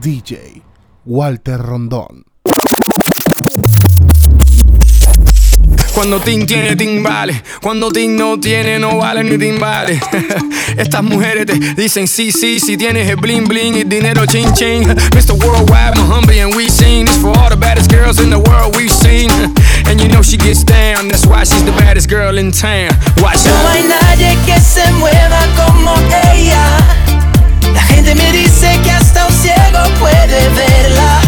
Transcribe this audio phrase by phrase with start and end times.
[0.00, 0.62] DJ
[1.04, 2.24] Walter Rondón.
[5.94, 10.00] Cuando Tim tiene timbales, cuando Tim no tiene, no vale ni timbales.
[10.78, 14.86] Estas mujeres te dicen sí, sí, si tienes el bling bling y dinero ching ching.
[15.14, 15.34] Mr.
[15.34, 18.90] Worldwide, Muhammad, and we sing this for all the baddest girls in the world we've
[18.90, 19.30] seen.
[19.86, 22.96] And you know she gets down, that's why she's the baddest girl in town.
[23.18, 25.94] Watch No hay nadie que se mueva como
[26.32, 26.64] ella.
[27.74, 28.99] La gente me dice que
[29.50, 31.20] ciego puede verla.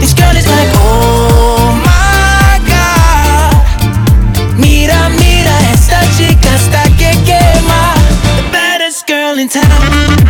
[0.00, 4.58] This girl is like, oh my god.
[4.58, 7.94] Mira, mira, esta chica hasta que quema.
[8.36, 10.23] The baddest girl in town.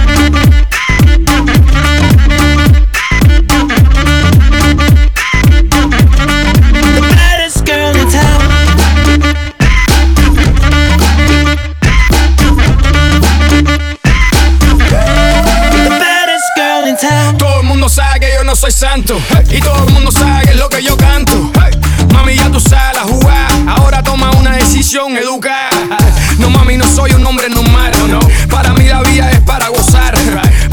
[18.74, 19.20] No santo.
[19.50, 21.52] Y todo el mundo sabe que es lo que yo canto.
[22.12, 23.48] Mami, ya tú sabes la jugada.
[23.76, 25.70] Ahora toma una decisión educada.
[26.38, 27.92] No, mami, no soy un hombre normal.
[28.50, 30.14] Para mí la vida es para gozar.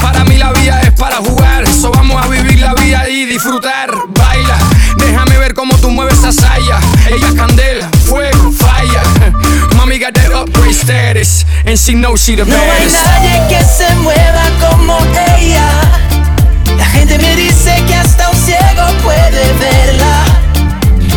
[0.00, 1.66] Para mí la vida es para jugar.
[1.68, 3.90] So vamos a vivir la vida y disfrutar.
[4.08, 4.58] Baila,
[4.96, 6.80] déjame ver cómo tú mueves esa saya.
[7.08, 9.02] Ella es candela, fuego, falla.
[9.76, 11.44] Mami got that upgrade status.
[11.64, 14.98] And she knows she the No hay nadie que se mueva como
[15.38, 16.21] ella.
[16.78, 20.24] La gente me dice que hasta un ciego puede verla.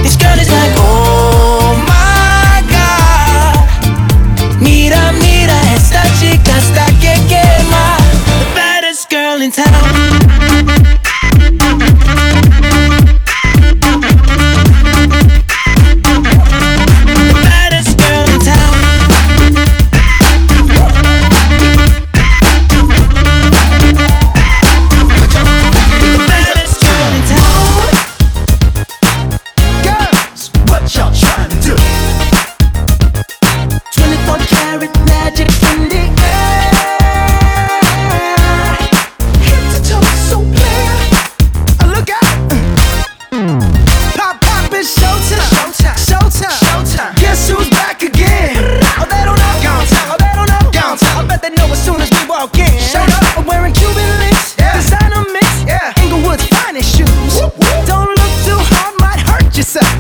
[0.04, 4.62] This girl is like, oh my god.
[4.62, 7.98] Mira, mira, esta chica hasta que quema.
[8.40, 9.85] The baddest girl in town.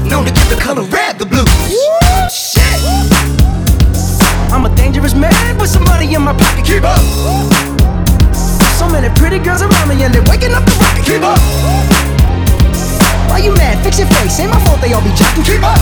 [0.09, 1.45] Known to get the color red, the blues.
[1.69, 2.79] Woo, Shit.
[4.51, 6.65] I'm a dangerous man with some money in my pocket.
[6.65, 7.01] Keep up.
[8.79, 11.05] So many pretty girls around me and they're waking up the rocket.
[11.05, 11.39] Keep up.
[13.29, 13.83] Why you mad?
[13.83, 14.39] Fix your face.
[14.39, 15.43] Ain't my fault they all be jacking.
[15.43, 15.79] Keep up.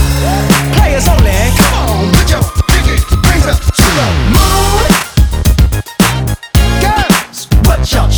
[0.74, 1.30] Players only.
[1.56, 2.98] Come on, put your pinky
[3.28, 4.82] rings up to the moon.
[6.82, 8.10] Girls, what y'all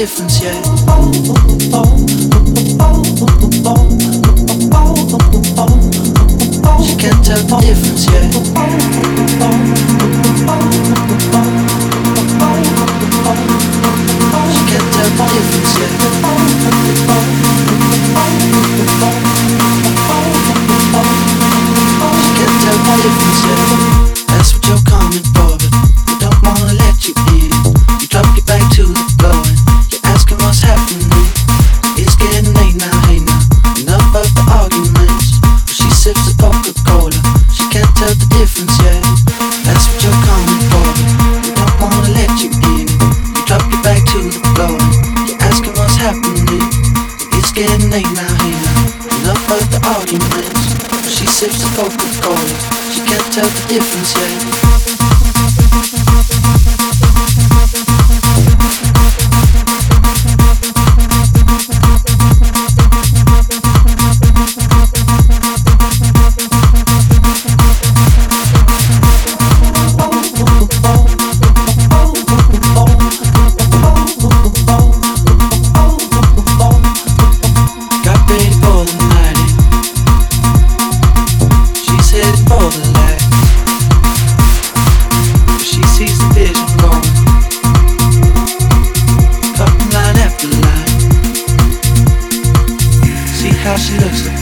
[0.00, 0.69] difference yet.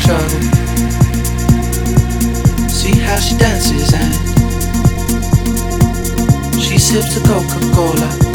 [0.09, 0.41] trouble.
[2.71, 4.15] See how she dances and
[6.63, 8.28] she sips the Coca Cola.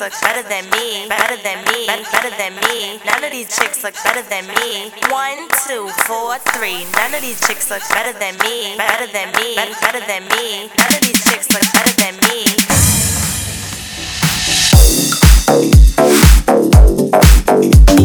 [0.00, 3.00] Look better than me, better than me, better than me.
[3.04, 4.90] None of these chicks look better than me.
[5.10, 6.86] One, two, four, three.
[6.94, 10.70] None of these chicks look better than me, better than me, better than me.
[10.78, 12.16] None of these chicks look better than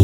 [0.00, 0.03] me.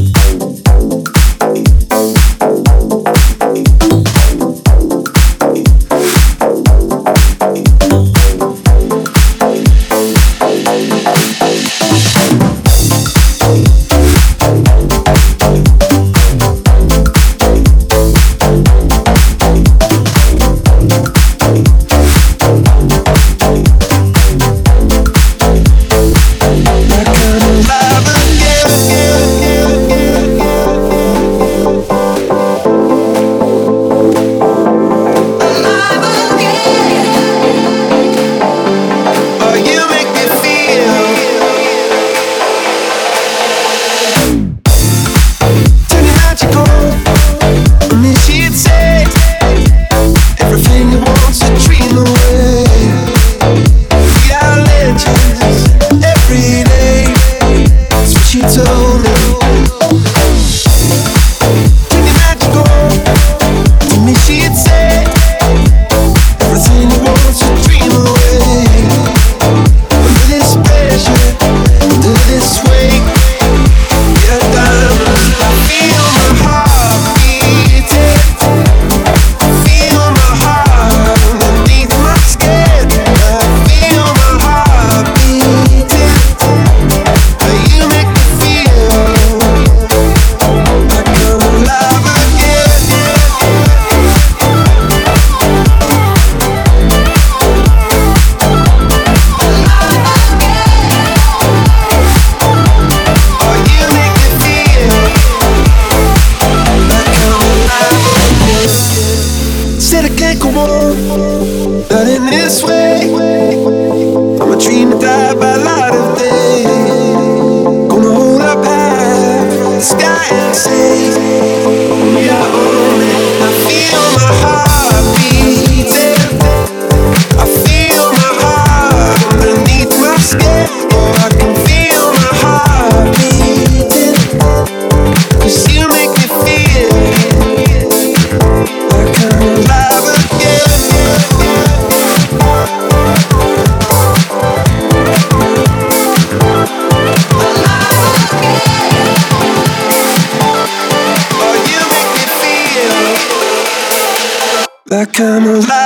[155.21, 155.80] come alive.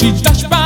[0.00, 0.59] Take me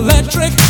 [0.00, 0.61] higher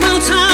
[0.00, 0.47] small time.